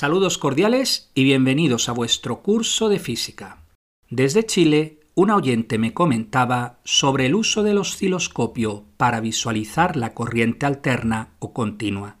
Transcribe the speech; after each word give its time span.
Saludos 0.00 0.38
cordiales 0.38 1.10
y 1.14 1.24
bienvenidos 1.24 1.90
a 1.90 1.92
vuestro 1.92 2.40
curso 2.40 2.88
de 2.88 2.98
física. 2.98 3.66
Desde 4.08 4.46
Chile, 4.46 5.00
un 5.14 5.30
oyente 5.30 5.76
me 5.76 5.92
comentaba 5.92 6.80
sobre 6.84 7.26
el 7.26 7.34
uso 7.34 7.62
del 7.62 7.76
osciloscopio 7.76 8.86
para 8.96 9.20
visualizar 9.20 9.98
la 9.98 10.14
corriente 10.14 10.64
alterna 10.64 11.34
o 11.38 11.52
continua. 11.52 12.16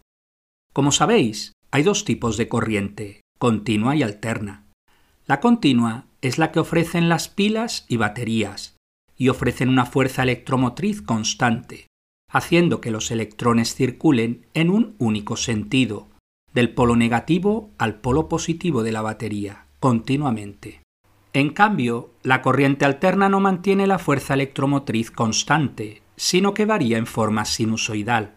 Como 0.74 0.92
sabéis, 0.92 1.54
hay 1.70 1.82
dos 1.82 2.04
tipos 2.04 2.36
de 2.36 2.48
corriente, 2.48 3.22
continua 3.38 3.96
y 3.96 4.02
alterna. 4.02 4.66
La 5.24 5.40
continua 5.40 6.04
es 6.20 6.36
la 6.36 6.52
que 6.52 6.60
ofrecen 6.60 7.08
las 7.08 7.30
pilas 7.30 7.86
y 7.88 7.96
baterías, 7.96 8.76
y 9.16 9.30
ofrecen 9.30 9.70
una 9.70 9.86
fuerza 9.86 10.24
electromotriz 10.24 11.00
constante, 11.00 11.86
haciendo 12.30 12.82
que 12.82 12.90
los 12.90 13.10
electrones 13.10 13.74
circulen 13.74 14.44
en 14.52 14.68
un 14.68 14.96
único 14.98 15.38
sentido, 15.38 16.09
del 16.52 16.72
polo 16.74 16.96
negativo 16.96 17.70
al 17.78 17.96
polo 18.00 18.28
positivo 18.28 18.82
de 18.82 18.92
la 18.92 19.02
batería, 19.02 19.66
continuamente. 19.78 20.82
En 21.32 21.50
cambio, 21.50 22.10
la 22.22 22.42
corriente 22.42 22.84
alterna 22.84 23.28
no 23.28 23.40
mantiene 23.40 23.86
la 23.86 23.98
fuerza 23.98 24.34
electromotriz 24.34 25.10
constante, 25.10 26.02
sino 26.16 26.54
que 26.54 26.66
varía 26.66 26.98
en 26.98 27.06
forma 27.06 27.44
sinusoidal. 27.44 28.34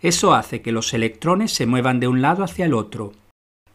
Eso 0.00 0.34
hace 0.34 0.60
que 0.60 0.72
los 0.72 0.92
electrones 0.92 1.52
se 1.52 1.66
muevan 1.66 2.00
de 2.00 2.08
un 2.08 2.20
lado 2.22 2.42
hacia 2.42 2.66
el 2.66 2.74
otro. 2.74 3.12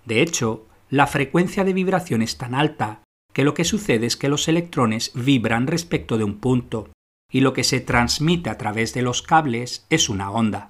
De 0.05 0.21
hecho, 0.21 0.67
la 0.89 1.07
frecuencia 1.07 1.63
de 1.63 1.73
vibración 1.73 2.21
es 2.21 2.37
tan 2.37 2.53
alta 2.53 3.01
que 3.33 3.43
lo 3.43 3.53
que 3.53 3.63
sucede 3.63 4.05
es 4.05 4.17
que 4.17 4.29
los 4.29 4.47
electrones 4.47 5.11
vibran 5.13 5.67
respecto 5.67 6.17
de 6.17 6.23
un 6.25 6.39
punto, 6.39 6.89
y 7.31 7.41
lo 7.41 7.53
que 7.53 7.63
se 7.63 7.79
transmite 7.79 8.49
a 8.49 8.57
través 8.57 8.93
de 8.93 9.03
los 9.03 9.21
cables 9.21 9.85
es 9.89 10.09
una 10.09 10.31
onda. 10.31 10.67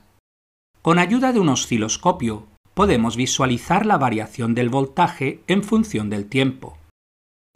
Con 0.82 1.00
ayuda 1.00 1.34
de 1.34 1.40
un 1.40 1.50
osciloscopio 1.50 2.48
podemos 2.80 3.18
visualizar 3.18 3.86
la 3.86 3.98
variación 3.98 4.56
del 4.56 4.70
voltaje 4.70 5.42
en 5.48 5.64
función 5.64 6.10
del 6.10 6.28
tiempo. 6.30 6.78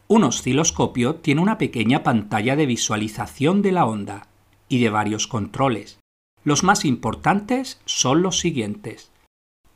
Un 0.06 0.22
osciloscopio 0.22 1.14
tiene 1.14 1.40
una 1.40 1.56
pequeña 1.56 2.02
pantalla 2.02 2.56
de 2.56 2.66
visualización 2.66 3.62
de 3.62 3.72
la 3.72 3.86
onda 3.86 4.26
y 4.68 4.82
de 4.82 4.90
varios 4.90 5.26
controles. 5.26 5.98
Los 6.44 6.62
más 6.62 6.84
importantes 6.84 7.80
son 7.86 8.20
los 8.20 8.38
siguientes. 8.38 9.12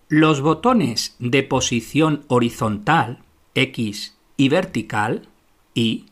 Los 0.08 0.42
botones 0.42 1.16
de 1.18 1.42
posición 1.44 2.26
horizontal, 2.28 3.20
X, 3.54 4.18
y 4.36 4.50
vertical, 4.50 5.30
Y, 5.72 6.10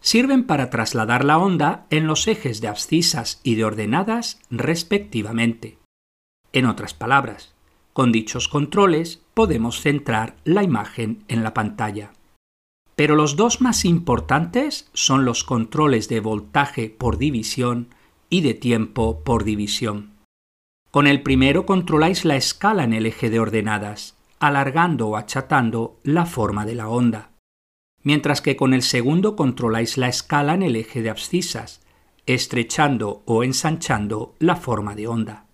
sirven 0.00 0.42
para 0.42 0.70
trasladar 0.70 1.24
la 1.24 1.38
onda 1.38 1.86
en 1.90 2.08
los 2.08 2.26
ejes 2.26 2.60
de 2.60 2.66
abscisas 2.66 3.40
y 3.44 3.54
de 3.54 3.64
ordenadas 3.64 4.40
respectivamente. 4.50 5.78
En 6.52 6.66
otras 6.66 6.94
palabras, 6.94 7.54
con 7.96 8.12
dichos 8.12 8.46
controles 8.48 9.22
podemos 9.32 9.80
centrar 9.80 10.36
la 10.44 10.62
imagen 10.62 11.24
en 11.28 11.42
la 11.42 11.54
pantalla. 11.54 12.12
Pero 12.94 13.16
los 13.16 13.36
dos 13.36 13.62
más 13.62 13.86
importantes 13.86 14.90
son 14.92 15.24
los 15.24 15.44
controles 15.44 16.10
de 16.10 16.20
voltaje 16.20 16.90
por 16.90 17.16
división 17.16 17.88
y 18.28 18.42
de 18.42 18.52
tiempo 18.52 19.24
por 19.24 19.44
división. 19.44 20.10
Con 20.90 21.06
el 21.06 21.22
primero 21.22 21.64
controláis 21.64 22.26
la 22.26 22.36
escala 22.36 22.84
en 22.84 22.92
el 22.92 23.06
eje 23.06 23.30
de 23.30 23.40
ordenadas, 23.40 24.14
alargando 24.40 25.08
o 25.08 25.16
achatando 25.16 25.98
la 26.02 26.26
forma 26.26 26.66
de 26.66 26.74
la 26.74 26.90
onda, 26.90 27.30
mientras 28.02 28.42
que 28.42 28.56
con 28.56 28.74
el 28.74 28.82
segundo 28.82 29.36
controláis 29.36 29.96
la 29.96 30.08
escala 30.08 30.52
en 30.52 30.64
el 30.64 30.76
eje 30.76 31.00
de 31.00 31.08
abscisas, 31.08 31.80
estrechando 32.26 33.22
o 33.24 33.42
ensanchando 33.42 34.34
la 34.38 34.56
forma 34.56 34.94
de 34.94 35.08
onda. 35.08 35.45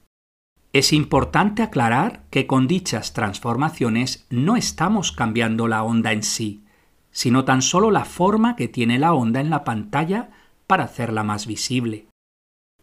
Es 0.73 0.95
importante 0.95 1.63
aclarar 1.63 2.25
que 2.31 2.47
con 2.47 2.67
dichas 2.67 3.13
transformaciones 3.13 4.27
no 4.31 4.57
estamos 4.57 5.13
cambiando 5.13 5.69
la 5.69 5.83
onda 5.83 6.13
en 6.13 6.23
sí, 6.23 6.65
sino 7.11 7.45
tan 7.45 7.61
solo 7.61 7.91
la 7.91 8.07
forma 8.07 8.57
que 8.57 8.69
tiene 8.69 8.99
la 8.99 9.13
onda 9.13 9.41
en 9.41 9.51
la 9.51 9.65
pantalla 9.65 10.31
para 10.67 10.85
hacerla 10.85 11.25
más 11.25 11.47
visible. 11.47 12.07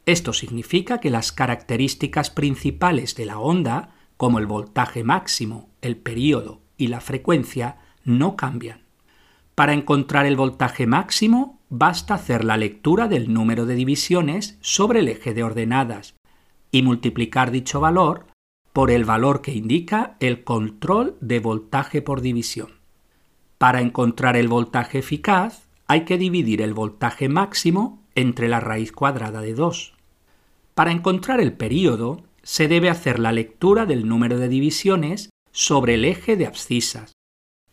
Esto 0.05 0.33
significa 0.33 0.99
que 0.99 1.09
las 1.09 1.31
características 1.31 2.29
principales 2.29 3.15
de 3.15 3.25
la 3.25 3.39
onda, 3.39 3.95
como 4.17 4.37
el 4.37 4.45
voltaje 4.45 5.03
máximo, 5.03 5.69
el 5.81 5.97
período 5.97 6.61
y 6.77 6.87
la 6.87 7.01
frecuencia, 7.01 7.77
no 8.03 8.35
cambian. 8.35 8.81
Para 9.55 9.73
encontrar 9.73 10.27
el 10.27 10.35
voltaje 10.35 10.85
máximo, 10.85 11.59
basta 11.69 12.13
hacer 12.13 12.45
la 12.45 12.55
lectura 12.55 13.07
del 13.07 13.33
número 13.33 13.65
de 13.65 13.73
divisiones 13.73 14.59
sobre 14.61 14.99
el 14.99 15.07
eje 15.07 15.33
de 15.33 15.43
ordenadas 15.43 16.18
y 16.71 16.83
multiplicar 16.83 17.51
dicho 17.51 17.79
valor 17.79 18.25
por 18.73 18.91
el 18.91 19.05
valor 19.05 19.41
que 19.41 19.53
indica 19.53 20.15
el 20.19 20.43
control 20.43 21.17
de 21.21 21.39
voltaje 21.39 22.01
por 22.01 22.21
división. 22.21 22.79
Para 23.57 23.81
encontrar 23.81 24.37
el 24.37 24.47
voltaje 24.47 24.99
eficaz 24.99 25.67
hay 25.87 26.05
que 26.05 26.17
dividir 26.17 26.61
el 26.61 26.73
voltaje 26.73 27.29
máximo 27.29 28.01
entre 28.15 28.47
la 28.47 28.59
raíz 28.59 28.91
cuadrada 28.91 29.41
de 29.41 29.53
2. 29.53 29.93
Para 30.75 30.91
encontrar 30.91 31.41
el 31.41 31.53
período 31.53 32.23
se 32.43 32.67
debe 32.67 32.89
hacer 32.89 33.19
la 33.19 33.31
lectura 33.31 33.85
del 33.85 34.07
número 34.07 34.37
de 34.37 34.47
divisiones 34.47 35.29
sobre 35.51 35.95
el 35.95 36.05
eje 36.05 36.37
de 36.37 36.45
abscisas 36.45 37.13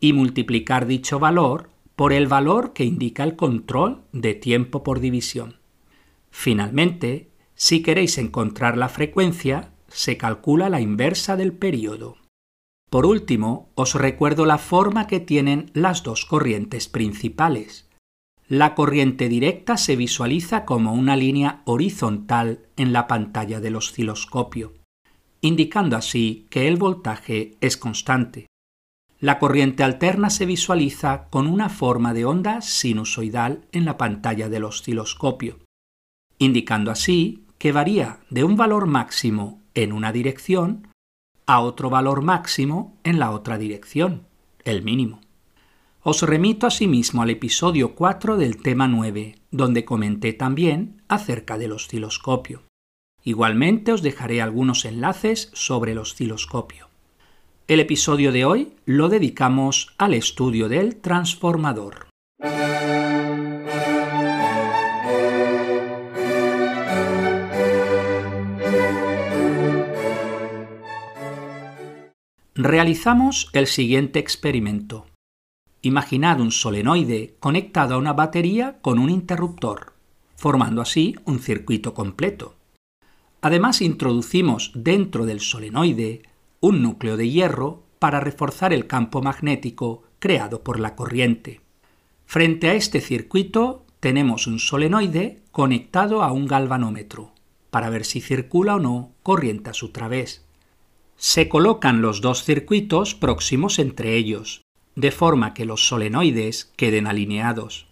y 0.01 0.13
multiplicar 0.13 0.87
dicho 0.87 1.19
valor 1.19 1.71
por 1.95 2.13
el 2.13 2.27
valor 2.27 2.73
que 2.73 2.85
indica 2.85 3.23
el 3.25 3.37
control 3.37 4.03
de 4.13 4.35
tiempo 4.35 4.83
por 4.83 5.01
división. 5.01 5.57
Finalmente, 6.31 7.31
si 7.57 7.83
queréis 7.83 8.19
encontrar 8.19 8.77
la 8.77 8.89
frecuencia, 8.89 9.73
se 9.89 10.19
calcula 10.19 10.69
la 10.69 10.81
inversa 10.81 11.37
del 11.37 11.53
período. 11.53 12.19
Por 12.91 13.07
último, 13.07 13.71
os 13.75 13.95
recuerdo 13.95 14.47
la 14.47 14.59
forma 14.59 15.07
que 15.07 15.21
tienen 15.21 15.71
las 15.73 16.03
dos 16.03 16.25
corrientes 16.25 16.89
principales. 16.89 17.89
La 18.47 18.75
corriente 18.75 19.29
directa 19.29 19.77
se 19.77 19.97
visualiza 19.97 20.65
como 20.65 20.93
una 20.93 21.17
línea 21.17 21.63
horizontal 21.65 22.67
en 22.77 22.93
la 22.93 23.09
pantalla 23.09 23.59
del 23.59 23.75
osciloscopio, 23.75 24.75
indicando 25.41 25.97
así 25.97 26.47
que 26.51 26.69
el 26.69 26.77
voltaje 26.77 27.57
es 27.61 27.77
constante. 27.77 28.47
La 29.19 29.39
corriente 29.39 29.83
alterna 29.83 30.31
se 30.31 30.47
visualiza 30.47 31.29
con 31.31 31.47
una 31.47 31.71
forma 31.71 32.13
de 32.13 32.27
onda 32.27 32.61
sinusoidal 32.61 33.67
en 33.73 33.87
la 33.87 33.97
pantalla 33.97 34.49
del 34.49 34.65
osciloscopio, 34.65 35.59
indicando 36.39 36.91
así 36.91 37.46
que 37.59 37.73
varía 37.73 38.21
de 38.31 38.45
un 38.45 38.57
valor 38.57 38.87
máximo 38.87 39.61
en 39.75 39.93
una 39.93 40.13
dirección 40.13 40.89
a 41.47 41.61
otro 41.61 41.91
valor 41.91 42.23
máximo 42.23 42.97
en 43.05 43.19
la 43.19 43.31
otra 43.31 43.59
dirección, 43.59 44.27
el 44.65 44.83
mínimo. 44.83 45.21
Os 46.03 46.23
remito 46.23 46.67
asimismo 46.67 47.23
al 47.23 47.31
episodio 47.31 47.95
4 47.95 48.37
del 48.37 48.63
tema 48.63 48.89
9, 48.89 49.37
donde 49.51 49.85
comenté 49.85 50.33
también 50.33 51.03
acerca 51.09 51.59
del 51.59 51.73
osciloscopio. 51.73 52.63
Igualmente 53.25 53.93
os 53.93 54.03
dejaré 54.03 54.41
algunos 54.41 54.85
enlaces 54.85 55.51
sobre 55.53 55.93
el 55.93 55.99
osciloscopio. 55.99 56.89
El 57.67 57.81
episodio 57.81 58.31
de 58.31 58.45
hoy 58.45 58.75
lo 58.85 59.09
dedicamos 59.09 59.95
al 59.99 60.15
estudio 60.15 60.69
del 60.69 60.97
transformador. 60.97 62.07
Realizamos 72.59 73.51
el 73.53 73.67
siguiente 73.67 74.19
experimento. 74.19 75.05
Imaginad 75.83 76.41
un 76.41 76.51
solenoide 76.51 77.37
conectado 77.39 77.95
a 77.95 77.99
una 77.99 78.15
batería 78.15 78.79
con 78.81 78.99
un 78.99 79.11
interruptor, 79.11 79.93
formando 80.37 80.81
así 80.81 81.17
un 81.27 81.39
circuito 81.39 81.93
completo. 81.93 82.55
Además 83.43 83.83
introducimos 83.83 84.73
dentro 84.75 85.27
del 85.27 85.41
solenoide 85.41 86.23
un 86.61 86.81
núcleo 86.81 87.19
de 87.19 87.29
hierro 87.29 87.83
para 87.99 88.21
reforzar 88.21 88.73
el 88.73 88.87
campo 88.87 89.21
magnético 89.21 90.05
creado 90.19 90.63
por 90.63 90.81
la 90.81 90.97
corriente. 90.97 91.61
Frente 92.25 92.71
a 92.71 92.75
este 92.75 93.03
circuito 93.03 93.85
tenemos 94.01 94.47
un 94.47 94.61
solenoide 94.61 95.43
conectado 95.53 96.23
a 96.23 96.33
un 96.33 96.47
galvanómetro 96.47 97.33
para 97.69 97.91
ver 97.91 98.07
si 98.07 98.23
circula 98.23 98.77
o 98.77 98.79
no 98.79 99.13
corriente 99.23 99.69
a 99.69 99.75
su 99.75 99.91
través 99.91 100.46
se 101.17 101.49
colocan 101.49 102.03
los 102.03 102.21
dos 102.21 102.45
circuitos 102.45 103.15
próximos 103.15 103.79
entre 103.79 104.17
ellos, 104.17 104.63
de 104.95 105.11
forma 105.11 105.55
que 105.55 105.65
los 105.65 105.87
solenoides 105.89 106.73
queden 106.77 107.07
alineados. 107.07 107.89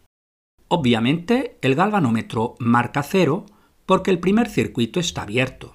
Obviamente, 0.69 1.59
el 1.63 1.75
galvanómetro 1.75 2.55
marca 2.59 3.03
cero 3.03 3.47
porque 3.87 4.11
el 4.11 4.19
primer 4.19 4.49
circuito 4.49 5.01
está 5.01 5.23
abierto. 5.23 5.75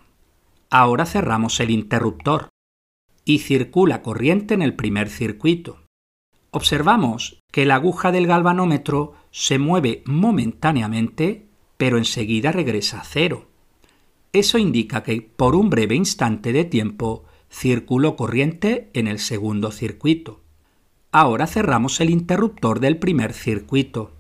Ahora 0.70 1.06
cerramos 1.06 1.60
el 1.60 1.72
interruptor 1.72 2.50
y 3.26 3.40
circula 3.40 4.02
corriente 4.02 4.54
en 4.54 4.62
el 4.62 4.76
primer 4.76 5.10
circuito. 5.10 5.84
Observamos 6.52 7.40
que 7.52 7.66
la 7.66 7.76
aguja 7.76 8.12
del 8.12 8.26
galvanómetro 8.26 9.14
se 9.32 9.60
mueve 9.60 10.02
momentáneamente, 10.06 11.48
pero 11.78 11.98
enseguida 11.98 12.52
regresa 12.52 13.02
a 13.02 13.04
cero. 13.04 13.48
Eso 14.34 14.58
indica 14.58 15.04
que 15.04 15.22
por 15.22 15.56
un 15.56 15.70
breve 15.70 15.96
instante 15.96 16.52
de 16.52 16.66
tiempo 16.66 17.26
circuló 17.50 18.16
corriente 18.16 18.90
en 18.94 19.08
el 19.08 19.20
segundo 19.20 19.72
circuito. 19.72 20.42
Ahora 21.12 21.48
cerramos 21.48 22.00
el 22.02 22.10
interruptor 22.10 22.80
del 22.80 22.98
primer 22.98 23.34
circuito 23.34 24.12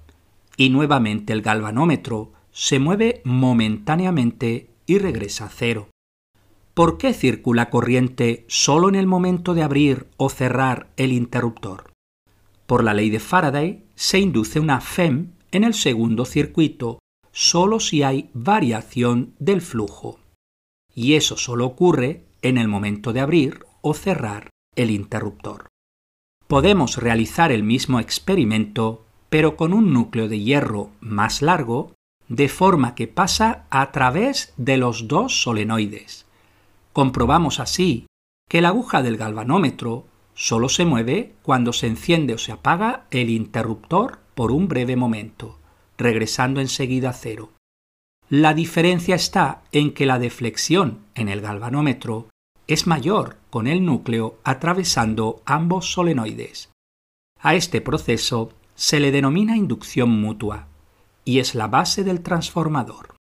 y 0.58 0.70
nuevamente 0.70 1.34
el 1.34 1.42
galvanómetro 1.42 2.34
se 2.52 2.80
mueve 2.80 3.22
momentáneamente 3.24 4.70
y 4.86 4.98
regresa 4.98 5.46
a 5.46 5.50
cero. 5.50 5.90
¿Por 6.74 6.98
qué 6.98 7.14
circula 7.14 7.70
corriente 7.70 8.46
solo 8.48 8.90
en 8.90 8.96
el 8.96 9.06
momento 9.06 9.54
de 9.54 9.64
abrir 9.64 10.08
o 10.18 10.30
cerrar 10.30 10.88
el 10.98 11.12
interruptor? 11.12 11.92
Por 12.66 12.84
la 12.84 12.94
ley 12.94 13.10
de 13.10 13.20
Faraday 13.20 13.84
se 13.96 14.20
induce 14.20 14.60
una 14.60 14.82
FEM 14.82 15.32
en 15.52 15.64
el 15.64 15.74
segundo 15.74 16.26
circuito 16.26 17.00
solo 17.32 17.80
si 17.80 18.04
hay 18.04 18.30
variación 18.34 19.34
del 19.40 19.62
flujo. 19.62 20.20
Y 20.96 21.14
eso 21.14 21.38
solo 21.38 21.66
ocurre 21.66 22.26
en 22.42 22.58
el 22.58 22.68
momento 22.68 23.14
de 23.14 23.20
abrir 23.20 23.66
o 23.82 23.94
cerrar 23.94 24.50
el 24.76 24.92
interruptor. 24.92 25.68
Podemos 26.48 26.98
realizar 26.98 27.52
el 27.52 27.64
mismo 27.64 28.00
experimento, 28.00 29.06
pero 29.30 29.56
con 29.56 29.74
un 29.74 29.94
núcleo 29.94 30.28
de 30.28 30.40
hierro 30.40 30.90
más 31.00 31.42
largo, 31.42 31.94
de 32.28 32.50
forma 32.50 32.96
que 32.96 33.08
pasa 33.08 33.66
a 33.70 33.92
través 33.92 34.54
de 34.58 34.78
los 34.78 35.08
dos 35.08 35.42
solenoides. 35.42 36.26
Comprobamos 36.94 37.60
así 37.60 38.08
que 38.50 38.62
la 38.62 38.70
aguja 38.70 39.04
del 39.04 39.18
galvanómetro 39.18 40.06
solo 40.34 40.70
se 40.70 40.86
mueve 40.86 41.34
cuando 41.44 41.74
se 41.74 41.88
enciende 41.88 42.34
o 42.34 42.38
se 42.38 42.52
apaga 42.52 43.06
el 43.12 43.30
interruptor 43.30 44.20
por 44.34 44.52
un 44.52 44.68
breve 44.68 44.96
momento, 44.96 45.60
regresando 45.98 46.62
enseguida 46.62 47.10
a 47.10 47.14
cero. 47.14 47.52
La 48.30 48.54
diferencia 48.54 49.16
está 49.16 49.64
en 49.72 49.92
que 49.92 50.06
la 50.06 50.20
deflexión 50.20 51.00
en 51.16 51.30
el 51.30 51.42
galvanómetro 51.42 52.28
es 52.68 52.86
mayor 52.86 53.38
con 53.50 53.66
el 53.66 53.84
núcleo 53.84 54.38
atravesando 54.44 55.42
ambos 55.46 55.92
solenoides. 55.92 56.70
A 57.40 57.56
este 57.56 57.82
proceso 57.82 58.54
se 58.76 59.00
le 59.00 59.12
denomina 59.12 59.58
inducción 59.58 60.12
mutua 60.12 60.68
y 61.26 61.40
es 61.40 61.56
la 61.56 61.66
base 61.66 62.04
del 62.04 62.22
transformador. 62.22 63.16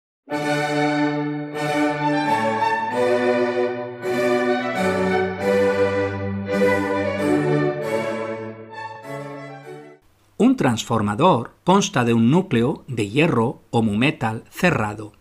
Transformador 10.58 11.54
consta 11.64 12.04
de 12.04 12.12
un 12.12 12.30
núcleo 12.30 12.84
de 12.86 13.08
hierro 13.08 13.62
o 13.70 13.80
mumetal 13.80 14.44
cerrado, 14.50 15.14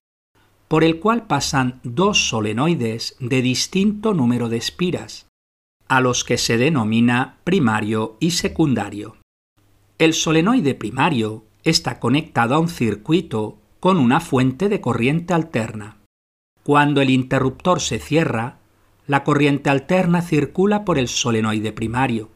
por 0.67 0.83
el 0.83 0.99
cual 0.99 1.27
pasan 1.27 1.79
dos 1.83 2.27
solenoides 2.27 3.15
de 3.21 3.41
distinto 3.41 4.13
número 4.13 4.49
de 4.49 4.57
espiras, 4.57 5.27
a 5.87 6.01
los 6.01 6.25
que 6.25 6.37
se 6.37 6.57
denomina 6.57 7.37
primario 7.45 8.17
y 8.19 8.31
secundario. 8.31 9.15
El 9.97 10.13
solenoide 10.13 10.75
primario 10.75 11.45
está 11.63 12.01
conectado 12.01 12.55
a 12.55 12.59
un 12.59 12.67
circuito 12.67 13.57
con 13.79 13.97
una 13.97 14.19
fuente 14.19 14.67
de 14.67 14.81
corriente 14.81 15.33
alterna. 15.33 15.99
Cuando 16.63 16.99
el 16.99 17.09
interruptor 17.09 17.79
se 17.79 17.99
cierra, 17.99 18.57
la 19.05 19.23
corriente 19.23 19.69
alterna 19.69 20.21
circula 20.21 20.83
por 20.83 20.97
el 20.97 21.07
solenoide 21.07 21.71
primario 21.71 22.29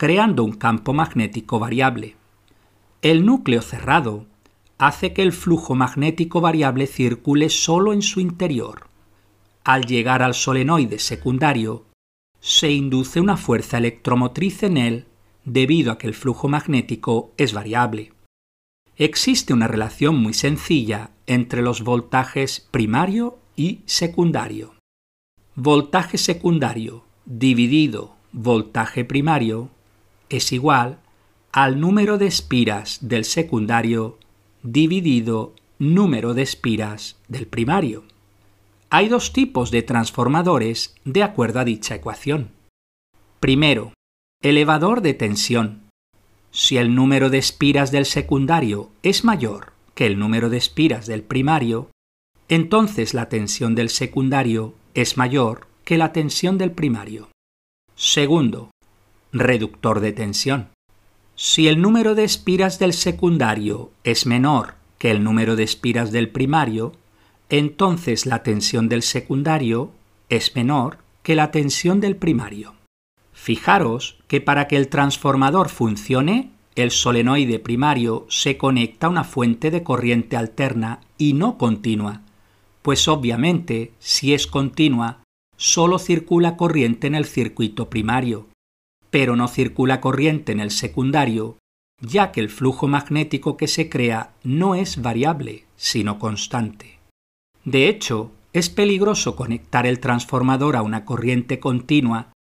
creando 0.00 0.44
un 0.44 0.52
campo 0.52 0.94
magnético 0.94 1.58
variable. 1.58 2.16
El 3.02 3.24
núcleo 3.24 3.62
cerrado 3.62 4.26
hace 4.76 5.14
que 5.14 5.22
el 5.22 5.32
flujo 5.32 5.74
magnético 5.74 6.42
variable 6.42 6.86
circule 6.86 7.48
solo 7.48 7.94
en 7.94 8.02
su 8.02 8.20
interior. 8.20 8.88
Al 9.64 9.86
llegar 9.86 10.22
al 10.22 10.34
solenoide 10.34 10.98
secundario, 10.98 11.86
se 12.40 12.70
induce 12.70 13.20
una 13.20 13.38
fuerza 13.38 13.78
electromotriz 13.78 14.62
en 14.62 14.76
él 14.76 15.06
debido 15.44 15.92
a 15.92 15.98
que 15.98 16.06
el 16.08 16.14
flujo 16.14 16.48
magnético 16.48 17.32
es 17.38 17.54
variable. 17.54 18.12
Existe 18.96 19.54
una 19.54 19.66
relación 19.66 20.16
muy 20.16 20.34
sencilla 20.34 21.10
entre 21.26 21.62
los 21.62 21.82
voltajes 21.82 22.68
primario 22.70 23.38
y 23.56 23.80
secundario. 23.86 24.74
Voltaje 25.54 26.18
secundario 26.18 27.04
dividido 27.24 28.16
voltaje 28.32 29.04
primario 29.04 29.70
es 30.28 30.52
igual 30.52 30.98
al 31.52 31.80
número 31.80 32.16
de 32.16 32.26
espiras 32.26 32.98
del 33.00 33.24
secundario 33.24 34.18
dividido 34.62 35.54
número 35.78 36.32
de 36.34 36.42
espiras 36.42 37.16
del 37.26 37.46
primario. 37.46 38.04
Hay 38.88 39.08
dos 39.08 39.32
tipos 39.32 39.70
de 39.70 39.82
transformadores 39.82 40.94
de 41.04 41.22
acuerdo 41.22 41.60
a 41.60 41.64
dicha 41.64 41.94
ecuación. 41.96 42.50
Primero, 43.40 43.94
elevador 44.42 45.00
de 45.00 45.14
tensión. 45.14 45.82
Si 46.52 46.76
el 46.76 46.94
número 46.94 47.30
de 47.30 47.38
espiras 47.38 47.90
del 47.90 48.06
secundario 48.06 48.90
es 49.02 49.24
mayor 49.24 49.72
que 49.94 50.06
el 50.06 50.18
número 50.18 50.50
de 50.50 50.58
espiras 50.58 51.06
del 51.06 51.22
primario, 51.22 51.90
entonces 52.48 53.14
la 53.14 53.28
tensión 53.28 53.74
del 53.74 53.88
secundario 53.88 54.74
es 54.94 55.16
mayor 55.16 55.66
que 55.84 55.98
la 55.98 56.12
tensión 56.12 56.58
del 56.58 56.72
primario. 56.72 57.28
Segundo, 57.94 58.70
reductor 59.32 60.00
de 60.00 60.12
tensión. 60.12 60.68
Si 61.42 61.68
el 61.68 61.80
número 61.80 62.14
de 62.14 62.24
espiras 62.24 62.78
del 62.78 62.92
secundario 62.92 63.92
es 64.04 64.26
menor 64.26 64.74
que 64.98 65.10
el 65.10 65.24
número 65.24 65.56
de 65.56 65.62
espiras 65.62 66.12
del 66.12 66.28
primario, 66.28 66.92
entonces 67.48 68.26
la 68.26 68.42
tensión 68.42 68.90
del 68.90 69.00
secundario 69.00 69.90
es 70.28 70.54
menor 70.54 70.98
que 71.22 71.34
la 71.34 71.50
tensión 71.50 71.98
del 71.98 72.16
primario. 72.16 72.74
Fijaros 73.32 74.18
que 74.28 74.42
para 74.42 74.68
que 74.68 74.76
el 74.76 74.88
transformador 74.88 75.70
funcione, 75.70 76.50
el 76.74 76.90
solenoide 76.90 77.58
primario 77.58 78.26
se 78.28 78.58
conecta 78.58 79.06
a 79.06 79.10
una 79.10 79.24
fuente 79.24 79.70
de 79.70 79.82
corriente 79.82 80.36
alterna 80.36 81.00
y 81.16 81.32
no 81.32 81.56
continua, 81.56 82.20
pues 82.82 83.08
obviamente, 83.08 83.94
si 83.98 84.34
es 84.34 84.46
continua, 84.46 85.22
solo 85.56 85.98
circula 85.98 86.58
corriente 86.58 87.06
en 87.06 87.14
el 87.14 87.24
circuito 87.24 87.88
primario, 87.88 88.49
pero 89.10 89.36
no 89.36 89.48
circula 89.48 90.00
corriente 90.00 90.52
en 90.52 90.60
el 90.60 90.70
secundario, 90.70 91.58
ya 92.00 92.32
que 92.32 92.40
el 92.40 92.48
flujo 92.48 92.88
magnético 92.88 93.56
que 93.56 93.68
se 93.68 93.88
crea 93.88 94.32
no 94.42 94.74
es 94.74 95.02
variable, 95.02 95.64
sino 95.76 96.18
constante. 96.18 96.98
De 97.64 97.88
hecho, 97.88 98.32
es 98.52 98.70
peligroso 98.70 99.36
conectar 99.36 99.86
el 99.86 100.00
transformador 100.00 100.76
a 100.76 100.82
una 100.82 101.04
corriente 101.04 101.60
continua, 101.60 102.32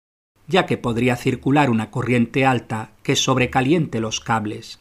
ya 0.48 0.66
que 0.66 0.78
podría 0.78 1.16
circular 1.16 1.70
una 1.70 1.92
corriente 1.92 2.46
alta 2.46 2.92
que 3.04 3.16
sobrecaliente 3.16 4.00
los 4.00 4.20
cables. 4.20 4.80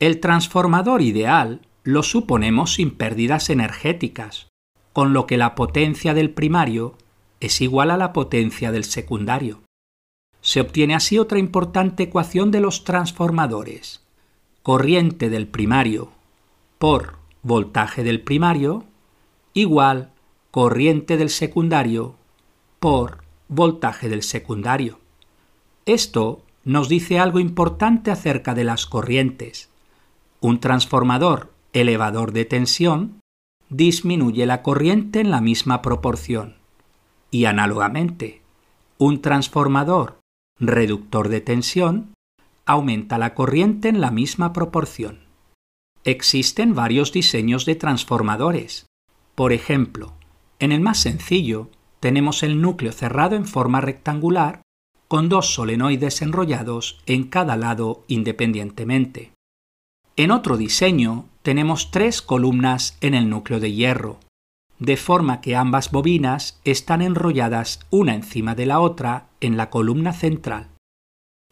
El 0.00 0.18
transformador 0.18 1.02
ideal 1.02 1.60
lo 1.84 2.02
suponemos 2.02 2.74
sin 2.74 2.90
pérdidas 2.90 3.50
energéticas, 3.50 4.48
con 4.94 5.12
lo 5.12 5.26
que 5.26 5.36
la 5.36 5.54
potencia 5.54 6.14
del 6.14 6.30
primario 6.30 6.96
es 7.40 7.60
igual 7.60 7.90
a 7.90 7.98
la 7.98 8.14
potencia 8.14 8.72
del 8.72 8.84
secundario. 8.84 9.60
Se 10.40 10.62
obtiene 10.62 10.94
así 10.94 11.18
otra 11.18 11.38
importante 11.38 12.04
ecuación 12.04 12.50
de 12.50 12.60
los 12.60 12.84
transformadores. 12.84 14.02
Corriente 14.62 15.28
del 15.28 15.46
primario 15.46 16.12
por 16.78 17.18
voltaje 17.42 18.02
del 18.02 18.22
primario 18.22 18.84
igual 19.52 20.12
corriente 20.50 21.18
del 21.18 21.28
secundario 21.28 22.14
por 22.78 23.22
voltaje 23.48 24.08
del 24.08 24.22
secundario. 24.22 24.98
Esto 25.84 26.42
nos 26.64 26.88
dice 26.88 27.18
algo 27.18 27.38
importante 27.38 28.10
acerca 28.10 28.54
de 28.54 28.64
las 28.64 28.86
corrientes, 28.86 29.69
un 30.40 30.60
transformador 30.60 31.52
elevador 31.72 32.32
de 32.32 32.44
tensión 32.44 33.20
disminuye 33.68 34.46
la 34.46 34.62
corriente 34.62 35.20
en 35.20 35.30
la 35.30 35.40
misma 35.40 35.82
proporción 35.82 36.60
y 37.30 37.44
análogamente, 37.44 38.42
un 38.98 39.22
transformador 39.22 40.18
reductor 40.58 41.28
de 41.28 41.40
tensión 41.40 42.14
aumenta 42.66 43.18
la 43.18 43.34
corriente 43.34 43.88
en 43.88 44.00
la 44.00 44.10
misma 44.10 44.52
proporción. 44.52 45.20
Existen 46.04 46.74
varios 46.74 47.12
diseños 47.12 47.66
de 47.66 47.76
transformadores. 47.76 48.86
Por 49.34 49.52
ejemplo, 49.52 50.12
en 50.58 50.72
el 50.72 50.80
más 50.80 50.98
sencillo 50.98 51.70
tenemos 52.00 52.42
el 52.42 52.60
núcleo 52.60 52.92
cerrado 52.92 53.36
en 53.36 53.46
forma 53.46 53.80
rectangular 53.80 54.62
con 55.08 55.28
dos 55.28 55.54
solenoides 55.54 56.22
enrollados 56.22 57.00
en 57.06 57.24
cada 57.24 57.56
lado 57.56 58.04
independientemente. 58.06 59.32
En 60.16 60.30
otro 60.30 60.56
diseño 60.56 61.26
tenemos 61.42 61.90
tres 61.90 62.22
columnas 62.22 62.96
en 63.00 63.14
el 63.14 63.28
núcleo 63.30 63.60
de 63.60 63.72
hierro, 63.72 64.18
de 64.78 64.96
forma 64.96 65.40
que 65.40 65.56
ambas 65.56 65.90
bobinas 65.90 66.60
están 66.64 67.02
enrolladas 67.02 67.80
una 67.90 68.14
encima 68.14 68.54
de 68.54 68.66
la 68.66 68.80
otra 68.80 69.28
en 69.40 69.56
la 69.56 69.70
columna 69.70 70.12
central. 70.12 70.68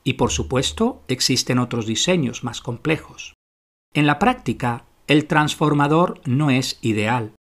Y 0.03 0.15
por 0.15 0.31
supuesto, 0.31 1.03
existen 1.09 1.59
otros 1.59 1.87
diseños 1.87 2.43
más 2.43 2.61
complejos. 2.61 3.35
En 3.95 4.07
la 4.07 4.19
práctica, 4.19 4.85
el 5.07 5.27
transformador 5.27 6.21
no 6.25 6.51
es 6.51 6.79
ideal, 6.83 7.33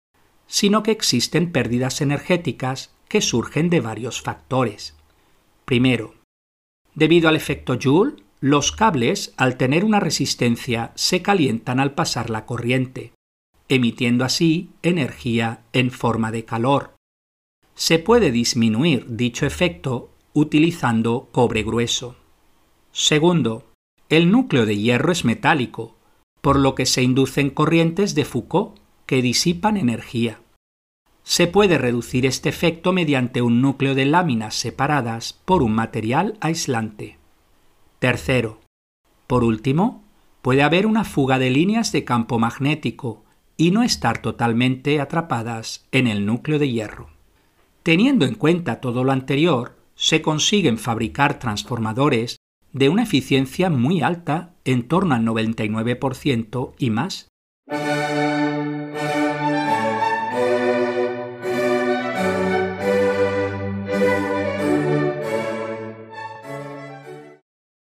sino 0.46 0.82
que 0.82 0.90
existen 0.90 1.52
pérdidas 1.52 2.00
energéticas 2.00 2.94
que 3.08 3.20
surgen 3.20 3.70
de 3.70 3.80
varios 3.80 4.20
factores. 4.20 4.94
Primero, 5.64 6.14
debido 6.94 7.28
al 7.28 7.37
efecto 7.37 7.78
Joule, 7.80 8.16
los 8.40 8.71
cables, 8.71 9.35
al 9.37 9.57
tener 9.57 9.85
una 9.85 9.99
resistencia, 9.99 10.92
se 10.95 11.23
calientan 11.23 11.80
al 11.80 11.95
pasar 11.95 12.30
la 12.30 12.47
corriente, 12.47 13.12
emitiendo 13.68 14.25
así 14.25 14.71
energía 14.83 15.62
en 15.73 15.90
forma 15.90 16.30
de 16.30 16.45
calor. 16.45 16.95
Se 17.75 17.99
puede 17.99 18.30
disminuir 18.30 19.07
dicho 19.09 19.45
efecto 19.45 20.11
utilizando 20.33 21.28
cobre 21.33 21.62
grueso. 21.64 22.16
Segundo, 22.92 23.73
el 24.09 24.30
núcleo 24.30 24.66
de 24.66 24.76
hierro 24.76 25.12
es 25.12 25.25
metálico, 25.25 25.97
por 26.40 26.59
lo 26.59 26.75
que 26.75 26.87
se 26.87 27.02
inducen 27.02 27.50
corrientes 27.50 28.14
de 28.14 28.25
Foucault 28.25 28.78
que 29.07 29.21
disipan 29.21 29.76
energía. 29.76 30.40
Se 31.25 31.47
puede 31.47 31.76
reducir 31.76 32.25
este 32.25 32.49
efecto 32.49 32.92
mediante 32.92 33.42
un 33.42 33.61
núcleo 33.61 33.95
de 33.95 34.07
láminas 34.07 34.54
separadas 34.54 35.33
por 35.45 35.62
un 35.62 35.73
material 35.73 36.38
aislante. 36.40 37.17
Tercero, 37.99 38.61
por 39.26 39.45
último, 39.45 40.05
puede 40.40 40.62
haber 40.62 40.87
una 40.87 41.05
fuga 41.05 41.38
de 41.38 41.50
líneas 41.50 41.93
de 41.93 42.05
campo 42.05 42.38
magnético 42.38 43.25
y 43.57 43.73
no 43.73 43.83
estar 43.83 44.23
totalmente 44.23 45.00
atrapadas 45.00 45.87
en 45.93 46.07
el 46.07 46.25
núcleo 46.25 46.59
de 46.59 46.71
hierro. 46.71 47.11
Teniendo 47.83 48.25
en 48.25 48.35
cuenta 48.35 48.81
todo 48.81 49.05
lo 49.05 49.12
anterior, 49.12 49.76
se 49.95 50.23
consiguen 50.23 50.78
fabricar 50.78 51.38
transformadores 51.38 52.37
de 52.73 52.88
una 52.88 53.02
eficiencia 53.02 53.69
muy 53.69 54.00
alta, 54.00 54.55
en 54.64 54.87
torno 54.87 55.14
al 55.14 55.25
99% 55.25 56.75
y 56.78 56.90
más. 56.90 57.28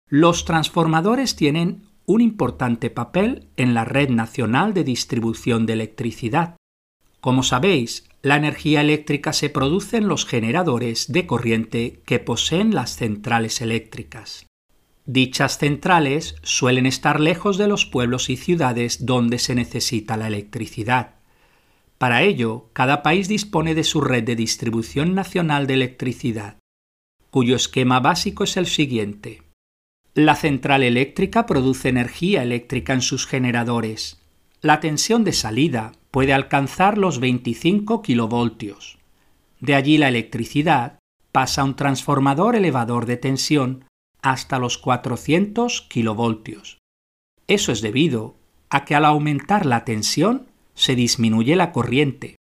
Los 0.09 0.45
transformadores 0.45 1.35
tienen 1.35 1.83
un 2.05 2.21
importante 2.21 2.89
papel 2.89 3.49
en 3.57 3.73
la 3.73 3.83
red 3.83 4.09
nacional 4.09 4.73
de 4.73 4.85
distribución 4.85 5.65
de 5.65 5.73
electricidad. 5.73 6.55
Como 7.19 7.43
sabéis, 7.43 8.07
la 8.21 8.37
energía 8.37 8.79
eléctrica 8.79 9.33
se 9.33 9.49
produce 9.49 9.97
en 9.97 10.07
los 10.07 10.25
generadores 10.25 11.11
de 11.11 11.27
corriente 11.27 12.01
que 12.05 12.19
poseen 12.19 12.73
las 12.73 12.95
centrales 12.95 13.59
eléctricas. 13.59 14.45
Dichas 15.05 15.57
centrales 15.57 16.35
suelen 16.41 16.85
estar 16.85 17.19
lejos 17.19 17.57
de 17.57 17.67
los 17.67 17.85
pueblos 17.85 18.29
y 18.29 18.37
ciudades 18.37 19.05
donde 19.05 19.39
se 19.39 19.55
necesita 19.55 20.15
la 20.15 20.27
electricidad. 20.27 21.15
Para 21.97 22.23
ello, 22.23 22.69
cada 22.71 23.03
país 23.03 23.27
dispone 23.27 23.75
de 23.75 23.83
su 23.83 23.99
red 23.99 24.23
de 24.23 24.37
distribución 24.37 25.15
nacional 25.15 25.67
de 25.67 25.73
electricidad, 25.73 26.59
cuyo 27.29 27.57
esquema 27.57 27.99
básico 27.99 28.45
es 28.45 28.55
el 28.55 28.67
siguiente. 28.67 29.46
La 30.17 30.35
central 30.35 30.81
eléctrica 30.81 31.45
produce 31.45 31.89
energía 31.89 32.41
eléctrica 32.41 32.93
en 32.93 33.01
sus 33.01 33.27
generadores. 33.27 34.19
La 34.61 34.79
tensión 34.79 35.23
de 35.23 35.31
salida 35.31 35.91
puede 36.09 36.33
alcanzar 36.33 36.97
los 36.97 37.19
25 37.19 38.01
kilovoltios. 38.01 38.97
De 39.59 39.75
allí 39.75 39.99
la 39.99 40.07
electricidad 40.07 40.97
pasa 41.31 41.61
a 41.61 41.65
un 41.65 41.75
transformador 41.75 42.55
elevador 42.55 43.05
de 43.05 43.17
tensión 43.17 43.85
hasta 44.23 44.57
los 44.57 44.79
400 44.79 45.83
kilovoltios. 45.83 46.79
Eso 47.45 47.71
es 47.71 47.83
debido 47.83 48.37
a 48.71 48.85
que 48.85 48.95
al 48.95 49.05
aumentar 49.05 49.67
la 49.67 49.85
tensión 49.85 50.47
se 50.73 50.95
disminuye 50.95 51.55
la 51.55 51.71
corriente. 51.71 52.37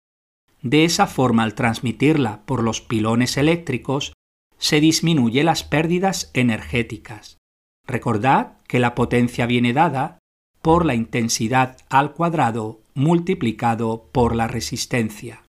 De 0.62 0.86
esa 0.86 1.06
forma, 1.06 1.42
al 1.42 1.54
transmitirla 1.54 2.40
por 2.46 2.62
los 2.62 2.80
pilones 2.80 3.36
eléctricos, 3.36 4.14
se 4.56 4.80
disminuye 4.80 5.44
las 5.44 5.62
pérdidas 5.62 6.30
energéticas. 6.32 7.36
Recordad 7.86 8.54
que 8.66 8.78
la 8.78 8.94
potencia 8.94 9.46
viene 9.46 9.72
dada 9.72 10.18
por 10.62 10.84
la 10.84 10.94
intensidad 10.94 11.76
al 11.88 12.12
cuadrado 12.12 12.80
multiplicado 12.94 14.08
por 14.10 14.34
la 14.34 14.48
resistencia. 14.48 15.44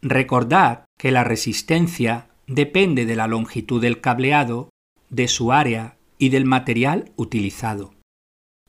Recordad 0.00 0.84
que 0.98 1.10
la 1.10 1.24
resistencia 1.24 2.28
depende 2.46 3.04
de 3.04 3.16
la 3.16 3.26
longitud 3.26 3.80
del 3.82 4.00
cableado, 4.00 4.70
de 5.10 5.28
su 5.28 5.52
área 5.52 5.96
y 6.18 6.30
del 6.30 6.44
material 6.44 7.12
utilizado. 7.16 7.94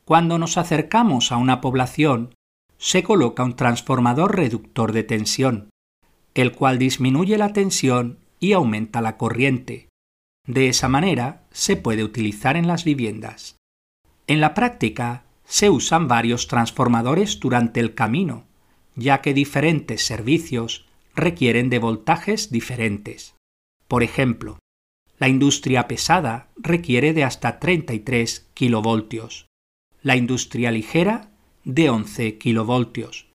Cuando 0.03 0.38
nos 0.38 0.57
acercamos 0.57 1.31
a 1.31 1.38
una 1.38 1.62
población, 1.62 2.34
se 2.77 3.03
coloca 3.03 3.43
un 3.43 3.55
transformador 3.55 4.36
reductor 4.36 4.91
de 4.91 5.03
tensión, 5.03 5.69
el 6.34 6.51
cual 6.51 6.77
disminuye 6.77 7.38
la 7.38 7.53
tensión 7.53 8.19
y 8.39 8.53
aumenta 8.53 9.01
la 9.01 9.17
corriente, 9.17 9.88
de 10.48 10.70
esa 10.70 10.88
manera 10.88 11.44
se 11.52 11.75
puede 11.75 12.04
utilizar 12.04 12.58
en 12.58 12.68
las 12.68 12.84
viviendas. 12.84 13.58
En 14.28 14.42
la 14.42 14.54
práctica 14.54 15.24
se 15.46 15.70
usan 15.70 16.08
varios 16.08 16.48
transformadores 16.48 17.40
durante 17.40 17.80
el 17.80 17.94
camino, 17.94 18.46
ya 18.96 19.22
que 19.22 19.34
diferentes 19.34 20.06
servicios 20.06 20.86
requieren 21.16 21.70
de 21.70 21.80
voltajes 21.80 22.52
diferentes. 22.52 23.36
Por 23.88 24.04
ejemplo, 24.04 24.60
la 25.18 25.28
industria 25.28 25.88
pesada 25.88 26.50
requiere 26.58 27.14
de 27.14 27.24
hasta 27.24 27.60
33 27.60 28.48
kilovoltios, 28.54 29.48
la 30.02 30.16
industria 30.16 30.72
ligera 30.72 31.32
de 31.64 31.90
11 31.90 32.38
kilovoltios 32.38 33.28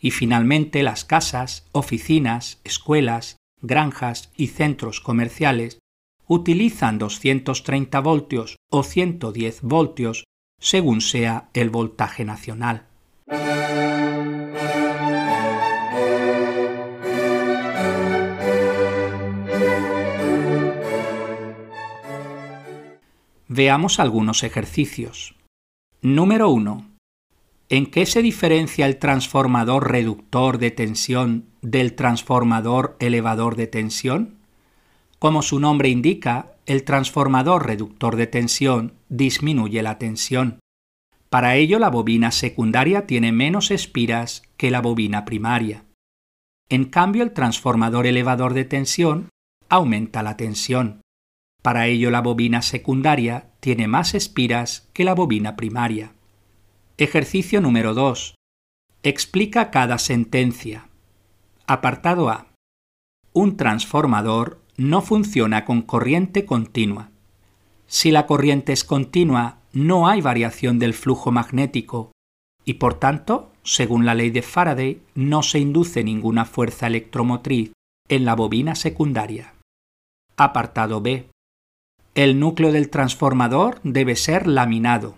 y 0.00 0.10
finalmente 0.10 0.82
las 0.82 1.04
casas, 1.04 1.66
oficinas, 1.72 2.60
escuelas, 2.64 3.36
granjas 3.62 4.30
y 4.36 4.48
centros 4.48 5.00
comerciales 5.00 5.78
utilizan 6.26 6.98
230 6.98 8.00
voltios 8.00 8.56
o 8.70 8.82
110 8.82 9.62
voltios 9.62 10.24
según 10.60 11.00
sea 11.00 11.50
el 11.52 11.70
voltaje 11.70 12.24
nacional. 12.24 12.86
Veamos 23.46 24.00
algunos 24.00 24.42
ejercicios. 24.42 25.36
Número 26.02 26.48
1. 26.50 26.90
¿En 27.68 27.86
qué 27.86 28.04
se 28.04 28.20
diferencia 28.20 28.86
el 28.86 28.98
transformador 28.98 29.90
reductor 29.90 30.58
de 30.58 30.70
tensión 30.70 31.46
del 31.62 31.94
transformador 31.94 32.96
elevador 32.98 33.54
de 33.54 33.66
tensión? 33.66 34.38
Como 35.18 35.42
su 35.42 35.60
nombre 35.60 35.88
indica, 35.88 36.54
el 36.66 36.84
transformador 36.84 37.66
reductor 37.66 38.16
de 38.16 38.26
tensión 38.26 38.94
disminuye 39.08 39.82
la 39.82 39.98
tensión. 39.98 40.60
Para 41.30 41.56
ello 41.56 41.78
la 41.78 41.90
bobina 41.90 42.30
secundaria 42.30 43.06
tiene 43.06 43.32
menos 43.32 43.70
espiras 43.70 44.42
que 44.56 44.70
la 44.70 44.80
bobina 44.80 45.24
primaria. 45.24 45.84
En 46.68 46.84
cambio 46.84 47.22
el 47.22 47.32
transformador 47.32 48.06
elevador 48.06 48.54
de 48.54 48.64
tensión 48.64 49.28
aumenta 49.68 50.22
la 50.22 50.36
tensión. 50.36 51.02
Para 51.62 51.86
ello 51.86 52.10
la 52.10 52.20
bobina 52.20 52.62
secundaria 52.62 53.50
tiene 53.60 53.88
más 53.88 54.14
espiras 54.14 54.88
que 54.92 55.04
la 55.04 55.14
bobina 55.14 55.56
primaria. 55.56 56.12
Ejercicio 56.98 57.60
número 57.60 57.94
2. 57.94 58.34
Explica 59.02 59.70
cada 59.70 59.98
sentencia. 59.98 60.88
Apartado 61.66 62.28
A. 62.28 62.46
Un 63.32 63.56
transformador 63.56 64.63
no 64.76 65.02
funciona 65.02 65.64
con 65.64 65.82
corriente 65.82 66.44
continua. 66.44 67.10
Si 67.86 68.10
la 68.10 68.26
corriente 68.26 68.72
es 68.72 68.84
continua, 68.84 69.58
no 69.72 70.08
hay 70.08 70.20
variación 70.20 70.78
del 70.78 70.94
flujo 70.94 71.30
magnético 71.30 72.12
y 72.64 72.74
por 72.74 72.94
tanto, 72.94 73.52
según 73.62 74.06
la 74.06 74.14
ley 74.14 74.30
de 74.30 74.42
Faraday, 74.42 75.02
no 75.14 75.42
se 75.42 75.58
induce 75.58 76.02
ninguna 76.02 76.44
fuerza 76.44 76.86
electromotriz 76.86 77.72
en 78.08 78.24
la 78.24 78.34
bobina 78.34 78.74
secundaria. 78.74 79.54
Apartado 80.36 81.00
B. 81.00 81.28
El 82.14 82.40
núcleo 82.40 82.72
del 82.72 82.90
transformador 82.90 83.80
debe 83.82 84.16
ser 84.16 84.46
laminado. 84.46 85.16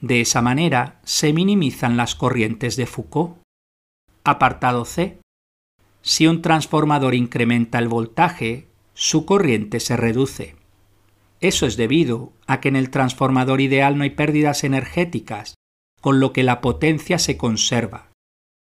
De 0.00 0.20
esa 0.20 0.42
manera 0.42 1.00
se 1.04 1.32
minimizan 1.32 1.96
las 1.96 2.14
corrientes 2.14 2.76
de 2.76 2.86
Foucault. 2.86 3.38
Apartado 4.24 4.84
C. 4.84 5.18
Si 6.02 6.26
un 6.26 6.42
transformador 6.42 7.14
incrementa 7.14 7.78
el 7.78 7.88
voltaje, 7.88 8.66
su 8.92 9.24
corriente 9.24 9.80
se 9.80 9.96
reduce. 9.96 10.56
Eso 11.40 11.66
es 11.66 11.76
debido 11.76 12.32
a 12.46 12.60
que 12.60 12.68
en 12.68 12.76
el 12.76 12.90
transformador 12.90 13.60
ideal 13.60 13.96
no 13.96 14.04
hay 14.04 14.10
pérdidas 14.10 14.64
energéticas, 14.64 15.54
con 16.00 16.20
lo 16.20 16.32
que 16.32 16.42
la 16.42 16.60
potencia 16.60 17.18
se 17.18 17.36
conserva. 17.36 18.08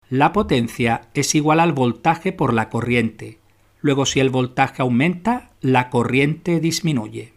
La 0.10 0.34
potencia 0.34 1.10
es 1.16 1.34
igual 1.34 1.60
al 1.60 1.74
voltaje 1.74 2.32
por 2.32 2.54
la 2.54 2.70
corriente. 2.70 3.40
Luego 3.82 4.06
si 4.06 4.20
el 4.20 4.30
voltaje 4.30 4.84
aumenta, 4.84 5.52
la 5.62 5.90
corriente 5.90 6.60
disminuye. 6.60 7.34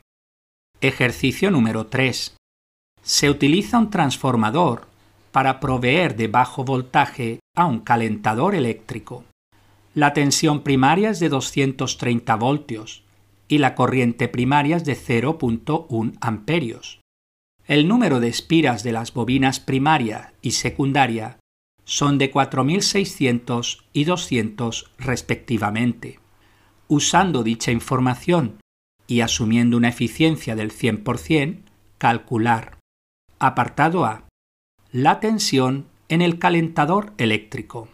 Ejercicio 0.80 1.50
número 1.50 1.86
3. 1.86 2.36
Se 3.02 3.30
utiliza 3.30 3.78
un 3.78 3.90
transformador 3.90 4.86
para 5.32 5.60
proveer 5.60 6.14
de 6.16 6.28
bajo 6.28 6.64
voltaje 6.64 7.40
a 7.54 7.64
un 7.64 7.80
calentador 7.80 8.54
eléctrico. 8.54 9.24
La 9.98 10.12
tensión 10.12 10.62
primaria 10.62 11.10
es 11.10 11.18
de 11.18 11.28
230 11.28 12.36
voltios 12.36 13.02
y 13.48 13.58
la 13.58 13.74
corriente 13.74 14.28
primaria 14.28 14.76
es 14.76 14.84
de 14.84 14.96
0.1 14.96 16.16
amperios. 16.20 17.00
El 17.66 17.88
número 17.88 18.20
de 18.20 18.28
espiras 18.28 18.84
de 18.84 18.92
las 18.92 19.12
bobinas 19.12 19.58
primaria 19.58 20.34
y 20.40 20.52
secundaria 20.52 21.40
son 21.84 22.16
de 22.16 22.32
4.600 22.32 23.80
y 23.92 24.04
200 24.04 24.92
respectivamente. 24.98 26.20
Usando 26.86 27.42
dicha 27.42 27.72
información 27.72 28.60
y 29.08 29.22
asumiendo 29.22 29.76
una 29.76 29.88
eficiencia 29.88 30.54
del 30.54 30.70
100%, 30.70 31.62
calcular. 31.98 32.78
Apartado 33.40 34.04
A. 34.04 34.28
La 34.92 35.18
tensión 35.18 35.86
en 36.08 36.22
el 36.22 36.38
calentador 36.38 37.14
eléctrico. 37.18 37.88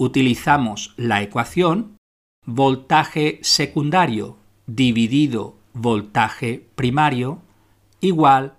Utilizamos 0.00 0.94
la 0.96 1.20
ecuación 1.20 1.98
voltaje 2.46 3.38
secundario 3.42 4.38
dividido 4.66 5.56
voltaje 5.74 6.64
primario 6.74 7.42
igual 8.00 8.54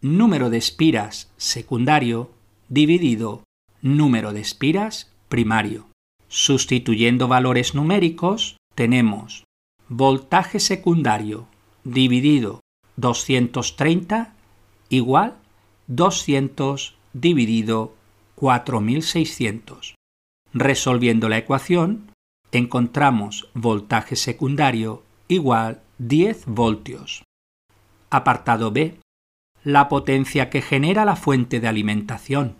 número 0.00 0.48
de 0.48 0.56
espiras 0.56 1.30
secundario 1.36 2.30
dividido 2.70 3.42
número 3.82 4.32
de 4.32 4.40
espiras 4.40 5.12
primario. 5.28 5.88
Sustituyendo 6.28 7.28
valores 7.28 7.74
numéricos 7.74 8.56
tenemos 8.74 9.44
voltaje 9.90 10.58
secundario 10.58 11.48
dividido 11.84 12.60
230 12.96 14.32
igual 14.88 15.36
200 15.86 16.96
dividido 17.12 17.94
4600. 18.36 19.97
Resolviendo 20.54 21.28
la 21.28 21.38
ecuación, 21.38 22.10
encontramos 22.52 23.50
voltaje 23.54 24.16
secundario 24.16 25.02
igual 25.28 25.82
10 25.98 26.46
voltios. 26.46 27.22
Apartado 28.10 28.70
B. 28.70 28.98
La 29.62 29.88
potencia 29.88 30.48
que 30.48 30.62
genera 30.62 31.04
la 31.04 31.16
fuente 31.16 31.60
de 31.60 31.68
alimentación. 31.68 32.54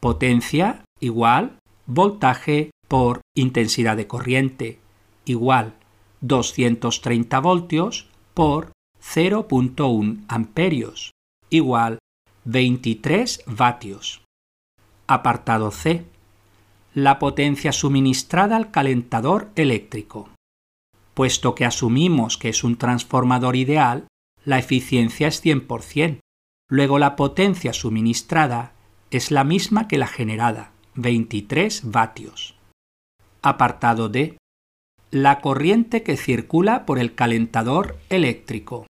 Potencia 0.00 0.84
igual 1.00 1.58
voltaje 1.86 2.70
por 2.88 3.20
intensidad 3.34 3.96
de 3.96 4.06
corriente 4.06 4.78
igual 5.26 5.74
230 6.20 7.40
voltios 7.40 8.08
por 8.32 8.72
0.1 9.02 10.24
amperios 10.28 11.10
igual 11.50 11.98
23 12.44 13.42
vatios. 13.46 14.22
Apartado 15.06 15.70
C. 15.70 16.06
La 16.96 17.18
potencia 17.18 17.72
suministrada 17.72 18.54
al 18.54 18.70
calentador 18.70 19.50
eléctrico. 19.56 20.28
Puesto 21.12 21.56
que 21.56 21.64
asumimos 21.64 22.38
que 22.38 22.50
es 22.50 22.62
un 22.62 22.76
transformador 22.76 23.56
ideal, 23.56 24.06
la 24.44 24.60
eficiencia 24.60 25.26
es 25.26 25.44
100%. 25.44 26.20
Luego 26.70 27.00
la 27.00 27.16
potencia 27.16 27.72
suministrada 27.72 28.74
es 29.10 29.32
la 29.32 29.42
misma 29.42 29.88
que 29.88 29.98
la 29.98 30.06
generada, 30.06 30.70
23 30.94 31.90
vatios. 31.90 32.54
Apartado 33.42 34.08
D. 34.08 34.38
La 35.10 35.40
corriente 35.40 36.04
que 36.04 36.16
circula 36.16 36.86
por 36.86 37.00
el 37.00 37.16
calentador 37.16 37.98
eléctrico. 38.08 38.86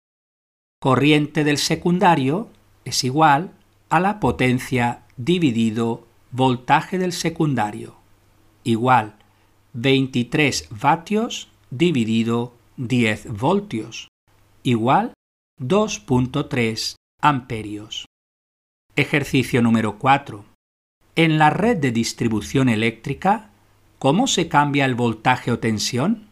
Corriente 0.81 1.45
del 1.45 1.57
secundario 1.57 2.49
es 2.83 3.05
igual 3.05 3.51
a 3.89 4.01
la 4.01 4.19
potencia 4.19 5.03
dividido 5.15 6.05
voltaje 6.33 6.97
del 6.97 7.13
secundario, 7.13 7.95
igual 8.63 9.15
23 9.73 10.67
vatios 10.71 11.47
dividido 11.69 12.55
10 12.77 13.27
voltios, 13.33 14.07
igual 14.63 15.13
2.3 15.61 16.95
amperios. 17.21 18.05
Ejercicio 18.95 19.61
número 19.61 19.99
4. 19.99 20.43
En 21.15 21.37
la 21.37 21.51
red 21.51 21.77
de 21.77 21.91
distribución 21.91 22.67
eléctrica, 22.67 23.51
¿cómo 23.99 24.25
se 24.25 24.47
cambia 24.47 24.85
el 24.85 24.95
voltaje 24.95 25.51
o 25.51 25.59
tensión? 25.59 26.31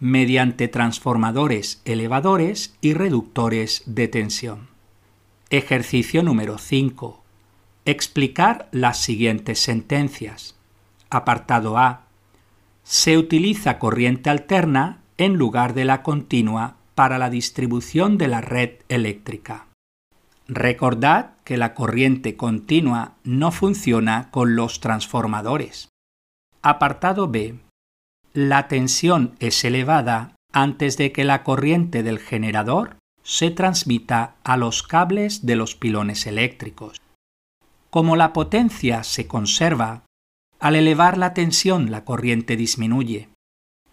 Mediante 0.00 0.66
transformadores 0.66 1.80
elevadores 1.84 2.76
y 2.80 2.94
reductores 2.94 3.84
de 3.86 4.08
tensión. 4.08 4.68
Ejercicio 5.50 6.24
número 6.24 6.58
5. 6.58 7.21
Explicar 7.84 8.68
las 8.70 8.98
siguientes 8.98 9.58
sentencias. 9.58 10.54
Apartado 11.10 11.78
A 11.78 12.02
se 12.84 13.18
utiliza 13.18 13.80
corriente 13.80 14.30
alterna 14.30 15.00
en 15.18 15.34
lugar 15.34 15.74
de 15.74 15.84
la 15.84 16.04
continua 16.04 16.76
para 16.94 17.18
la 17.18 17.28
distribución 17.28 18.18
de 18.18 18.28
la 18.28 18.40
red 18.40 18.74
eléctrica. 18.88 19.66
Recordad 20.46 21.32
que 21.42 21.56
la 21.56 21.74
corriente 21.74 22.36
continua 22.36 23.14
no 23.24 23.50
funciona 23.50 24.30
con 24.30 24.54
los 24.54 24.78
transformadores. 24.78 25.88
Apartado 26.62 27.26
B. 27.26 27.58
La 28.32 28.68
tensión 28.68 29.34
es 29.40 29.64
elevada 29.64 30.36
antes 30.52 30.96
de 30.96 31.10
que 31.10 31.24
la 31.24 31.42
corriente 31.42 32.04
del 32.04 32.20
generador 32.20 32.96
se 33.24 33.50
transmita 33.50 34.36
a 34.44 34.56
los 34.56 34.84
cables 34.84 35.44
de 35.44 35.56
los 35.56 35.74
pilones 35.74 36.26
eléctricos. 36.26 37.01
Como 37.92 38.16
la 38.16 38.32
potencia 38.32 39.04
se 39.04 39.26
conserva 39.26 40.06
al 40.58 40.76
elevar 40.76 41.18
la 41.18 41.34
tensión, 41.34 41.90
la 41.90 42.06
corriente 42.06 42.56
disminuye. 42.56 43.28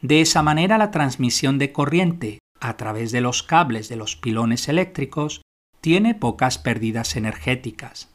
De 0.01 0.21
esa 0.21 0.41
manera, 0.41 0.77
la 0.77 0.89
transmisión 0.89 1.57
de 1.57 1.73
corriente 1.73 2.39
a 2.61 2.77
través 2.77 3.11
de 3.11 3.19
los 3.19 3.43
cables 3.43 3.89
de 3.89 3.97
los 3.97 4.15
pilones 4.15 4.69
eléctricos 4.69 5.41
tiene 5.81 6.15
pocas 6.15 6.57
pérdidas 6.57 7.17
energéticas. 7.17 8.13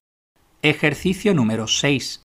Ejercicio 0.62 1.34
número 1.34 1.66
6. 1.66 2.22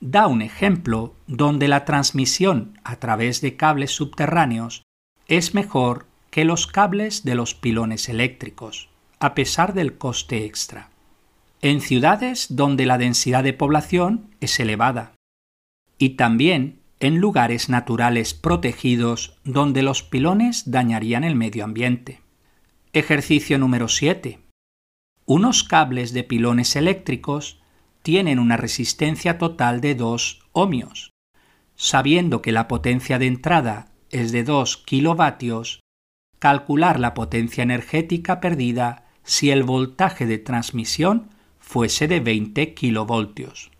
Da 0.00 0.26
un 0.26 0.42
ejemplo 0.42 1.14
donde 1.28 1.68
la 1.68 1.84
transmisión 1.84 2.76
a 2.82 2.96
través 2.96 3.40
de 3.40 3.56
cables 3.56 3.92
subterráneos 3.92 4.82
es 5.28 5.54
mejor 5.54 6.06
que 6.32 6.44
los 6.44 6.66
cables 6.66 7.22
de 7.22 7.36
los 7.36 7.54
pilones 7.54 8.08
eléctricos, 8.08 8.88
a 9.20 9.36
pesar 9.36 9.74
del 9.74 9.96
coste 9.96 10.44
extra. 10.44 10.89
En 11.62 11.82
ciudades 11.82 12.46
donde 12.56 12.86
la 12.86 12.96
densidad 12.96 13.44
de 13.44 13.52
población 13.52 14.34
es 14.40 14.58
elevada, 14.60 15.12
y 15.98 16.10
también 16.10 16.80
en 17.00 17.18
lugares 17.18 17.68
naturales 17.68 18.32
protegidos 18.32 19.36
donde 19.44 19.82
los 19.82 20.02
pilones 20.02 20.70
dañarían 20.70 21.22
el 21.22 21.34
medio 21.34 21.64
ambiente. 21.64 22.22
Ejercicio 22.94 23.58
número 23.58 23.88
7. 23.88 24.38
Unos 25.26 25.62
cables 25.62 26.14
de 26.14 26.24
pilones 26.24 26.76
eléctricos 26.76 27.60
tienen 28.02 28.38
una 28.38 28.56
resistencia 28.56 29.36
total 29.36 29.82
de 29.82 29.94
2 29.94 30.40
ohmios. 30.52 31.12
Sabiendo 31.76 32.40
que 32.40 32.52
la 32.52 32.68
potencia 32.68 33.18
de 33.18 33.26
entrada 33.26 33.90
es 34.08 34.32
de 34.32 34.44
2 34.44 34.78
kilovatios, 34.78 35.80
calcular 36.38 36.98
la 36.98 37.12
potencia 37.12 37.62
energética 37.62 38.40
perdida 38.40 39.08
si 39.24 39.50
el 39.50 39.62
voltaje 39.62 40.24
de 40.24 40.38
transmisión 40.38 41.28
fuese 41.70 42.08
de 42.08 42.18
20 42.18 42.74
kilovoltios. 42.74 43.70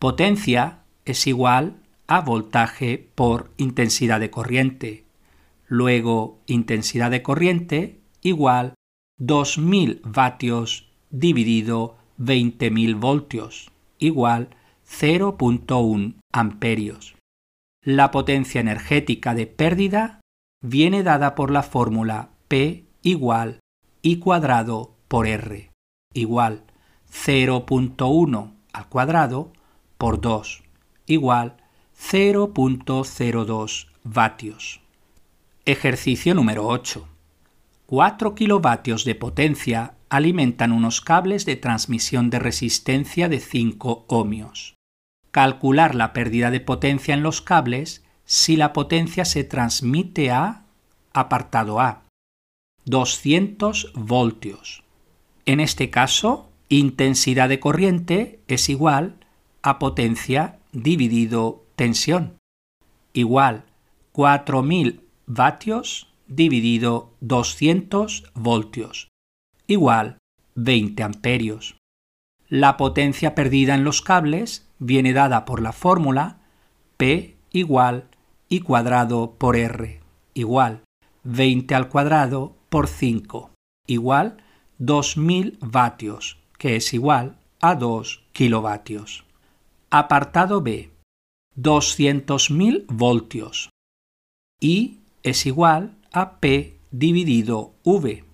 Potencia 0.00 0.80
es 1.04 1.28
igual 1.28 1.76
a 2.08 2.22
voltaje 2.22 3.08
por 3.14 3.52
intensidad 3.56 4.18
de 4.18 4.30
corriente. 4.30 5.04
Luego, 5.68 6.40
intensidad 6.46 7.08
de 7.12 7.22
corriente 7.22 8.00
igual 8.20 8.74
2000 9.20 10.00
vatios 10.02 10.90
dividido 11.10 11.98
20.000 12.18 12.98
voltios, 12.98 13.70
igual 14.00 14.48
0.1 14.88 16.16
amperios. 16.32 17.14
La 17.84 18.10
potencia 18.10 18.60
energética 18.60 19.36
de 19.36 19.46
pérdida 19.46 20.20
viene 20.64 21.04
dada 21.04 21.36
por 21.36 21.52
la 21.52 21.62
fórmula 21.62 22.30
P 22.48 22.86
igual 23.02 23.60
I 24.02 24.18
cuadrado 24.18 24.96
por 25.06 25.28
R, 25.28 25.70
igual 26.12 26.64
0.1 27.12 28.52
al 28.72 28.88
cuadrado 28.88 29.52
por 29.98 30.20
2 30.20 30.62
igual 31.10 31.56
0.02 31.98 33.86
vatios. 34.04 34.80
Ejercicio 35.64 36.34
número 36.34 36.66
8. 36.66 37.06
4 37.86 38.34
kilovatios 38.34 39.04
de 39.04 39.14
potencia 39.14 39.94
alimentan 40.08 40.72
unos 40.72 41.00
cables 41.00 41.44
de 41.44 41.56
transmisión 41.56 42.30
de 42.30 42.38
resistencia 42.38 43.28
de 43.28 43.40
5 43.40 44.06
ohmios. 44.08 44.74
Calcular 45.30 45.94
la 45.94 46.12
pérdida 46.12 46.50
de 46.50 46.60
potencia 46.60 47.14
en 47.14 47.22
los 47.22 47.42
cables 47.42 48.04
si 48.24 48.56
la 48.56 48.72
potencia 48.72 49.24
se 49.24 49.44
transmite 49.44 50.30
a 50.30 50.64
apartado 51.12 51.80
A. 51.80 52.02
200 52.84 53.92
voltios. 53.94 54.82
En 55.44 55.60
este 55.60 55.90
caso, 55.90 56.49
intensidad 56.70 57.48
de 57.50 57.60
corriente 57.60 58.40
es 58.48 58.68
igual 58.68 59.16
a 59.62 59.78
potencia 59.78 60.58
dividido 60.72 61.66
tensión, 61.76 62.38
igual 63.12 63.64
4000 64.12 65.04
vatios 65.26 66.08
dividido 66.26 67.12
200 67.20 68.30
voltios, 68.34 69.08
igual 69.66 70.16
20 70.54 71.02
amperios. 71.02 71.76
La 72.48 72.76
potencia 72.76 73.34
perdida 73.34 73.74
en 73.74 73.84
los 73.84 74.00
cables 74.00 74.66
viene 74.78 75.12
dada 75.12 75.44
por 75.44 75.60
la 75.60 75.72
fórmula 75.72 76.38
P 76.96 77.36
igual 77.50 78.08
I 78.48 78.60
cuadrado 78.60 79.36
por 79.38 79.56
R. 79.56 80.00
Igual 80.34 80.82
20 81.24 81.74
al 81.74 81.88
cuadrado 81.88 82.56
por 82.68 82.88
5 82.88 83.50
igual 83.90 84.36
2000 84.78 85.58
vatios, 85.60 86.39
que 86.60 86.76
es 86.76 86.92
igual 86.92 87.38
a 87.62 87.74
2 87.74 88.22
kilovatios. 88.32 89.24
Apartado 89.88 90.60
B. 90.60 90.90
200.000 91.56 92.84
voltios. 92.86 93.70
I 94.60 94.98
es 95.22 95.46
igual 95.46 95.96
a 96.12 96.38
P 96.38 96.76
dividido 96.90 97.72
V, 97.82 98.24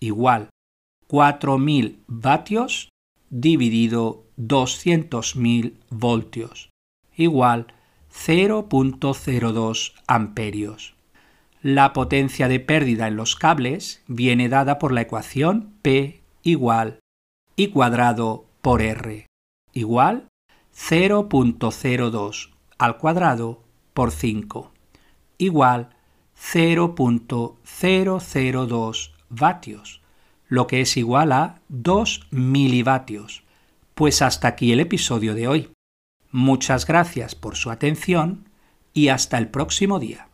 igual 0.00 0.48
4.000 1.10 1.98
vatios 2.06 2.88
dividido 3.28 4.24
200.000 4.38 5.74
voltios, 5.90 6.70
igual 7.16 7.66
0.02 8.10 9.92
amperios. 10.06 10.94
La 11.60 11.92
potencia 11.92 12.48
de 12.48 12.60
pérdida 12.60 13.08
en 13.08 13.16
los 13.16 13.36
cables 13.36 14.02
viene 14.06 14.48
dada 14.48 14.78
por 14.78 14.92
la 14.92 15.02
ecuación 15.02 15.74
P 15.82 16.22
igual 16.42 17.00
I 17.60 17.70
cuadrado 17.70 18.44
por 18.62 18.82
R 18.82 19.26
igual 19.72 20.28
0.02 20.72 22.50
al 22.78 22.98
cuadrado 22.98 23.64
por 23.94 24.12
5 24.12 24.70
igual 25.38 25.96
0.002 26.40 29.10
vatios, 29.28 30.02
lo 30.46 30.68
que 30.68 30.82
es 30.82 30.96
igual 30.96 31.32
a 31.32 31.60
2 31.68 32.28
milivatios. 32.30 33.42
Pues 33.94 34.22
hasta 34.22 34.46
aquí 34.46 34.70
el 34.72 34.78
episodio 34.78 35.34
de 35.34 35.48
hoy. 35.48 35.72
Muchas 36.30 36.86
gracias 36.86 37.34
por 37.34 37.56
su 37.56 37.72
atención 37.72 38.48
y 38.94 39.08
hasta 39.08 39.36
el 39.36 39.48
próximo 39.48 39.98
día. 39.98 40.27